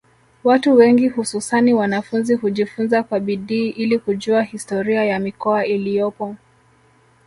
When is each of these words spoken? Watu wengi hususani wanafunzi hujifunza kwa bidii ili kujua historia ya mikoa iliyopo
Watu 0.43 0.75
wengi 0.75 1.07
hususani 1.07 1.73
wanafunzi 1.73 2.35
hujifunza 2.35 3.03
kwa 3.03 3.19
bidii 3.19 3.69
ili 3.69 3.99
kujua 3.99 4.41
historia 4.43 5.05
ya 5.05 5.19
mikoa 5.19 5.65
iliyopo 5.65 6.35